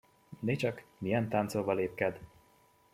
[0.39, 2.19] Ni csak, milyen táncolva lépked!